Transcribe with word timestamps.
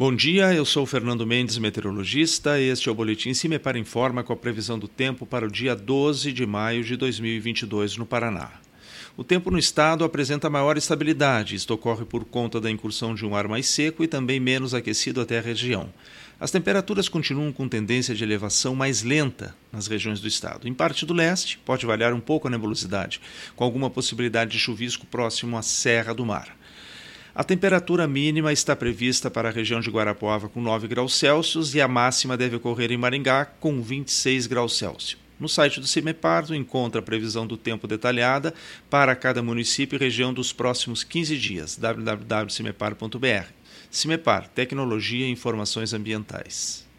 Bom 0.00 0.16
dia, 0.16 0.54
eu 0.54 0.64
sou 0.64 0.86
Fernando 0.86 1.26
Mendes, 1.26 1.58
meteorologista. 1.58 2.58
Este 2.58 2.88
é 2.88 2.90
o 2.90 2.94
Boletim 2.94 3.34
Cimepar 3.34 3.76
Informa 3.76 4.24
com 4.24 4.32
a 4.32 4.36
previsão 4.36 4.78
do 4.78 4.88
tempo 4.88 5.26
para 5.26 5.44
o 5.44 5.50
dia 5.50 5.76
12 5.76 6.32
de 6.32 6.46
maio 6.46 6.82
de 6.82 6.96
2022 6.96 7.98
no 7.98 8.06
Paraná. 8.06 8.50
O 9.14 9.22
tempo 9.22 9.50
no 9.50 9.58
estado 9.58 10.02
apresenta 10.02 10.48
maior 10.48 10.78
estabilidade. 10.78 11.54
Isto 11.54 11.74
ocorre 11.74 12.06
por 12.06 12.24
conta 12.24 12.58
da 12.58 12.70
incursão 12.70 13.14
de 13.14 13.26
um 13.26 13.36
ar 13.36 13.46
mais 13.46 13.68
seco 13.68 14.02
e 14.02 14.08
também 14.08 14.40
menos 14.40 14.72
aquecido 14.72 15.20
até 15.20 15.38
a 15.38 15.42
região. 15.42 15.92
As 16.40 16.50
temperaturas 16.50 17.06
continuam 17.06 17.52
com 17.52 17.68
tendência 17.68 18.14
de 18.14 18.24
elevação 18.24 18.74
mais 18.74 19.02
lenta 19.02 19.54
nas 19.70 19.86
regiões 19.86 20.18
do 20.18 20.28
estado. 20.28 20.66
Em 20.66 20.72
parte 20.72 21.04
do 21.04 21.12
leste, 21.12 21.58
pode 21.58 21.84
variar 21.84 22.14
um 22.14 22.20
pouco 22.20 22.48
a 22.48 22.50
nebulosidade, 22.50 23.20
com 23.54 23.64
alguma 23.64 23.90
possibilidade 23.90 24.52
de 24.52 24.58
chuvisco 24.58 25.04
próximo 25.04 25.58
à 25.58 25.62
Serra 25.62 26.14
do 26.14 26.24
Mar. 26.24 26.56
A 27.40 27.42
temperatura 27.42 28.06
mínima 28.06 28.52
está 28.52 28.76
prevista 28.76 29.30
para 29.30 29.48
a 29.48 29.50
região 29.50 29.80
de 29.80 29.88
Guarapuava 29.88 30.46
com 30.46 30.60
9 30.60 30.86
graus 30.86 31.14
Celsius 31.14 31.74
e 31.74 31.80
a 31.80 31.88
máxima 31.88 32.36
deve 32.36 32.56
ocorrer 32.56 32.92
em 32.92 32.98
Maringá 32.98 33.46
com 33.46 33.80
26 33.80 34.46
graus 34.46 34.76
Celsius. 34.76 35.16
No 35.40 35.48
site 35.48 35.80
do 35.80 35.86
CIMEPAR, 35.86 36.52
encontra 36.52 37.00
a 37.00 37.02
previsão 37.02 37.46
do 37.46 37.56
tempo 37.56 37.86
detalhada 37.88 38.52
para 38.90 39.16
cada 39.16 39.42
município 39.42 39.96
e 39.96 39.98
região 39.98 40.34
dos 40.34 40.52
próximos 40.52 41.02
15 41.02 41.38
dias. 41.38 41.78
www.cimepar.br. 41.78 43.46
CIMEPAR 43.90 44.46
Tecnologia 44.48 45.26
e 45.26 45.30
Informações 45.30 45.94
Ambientais. 45.94 46.89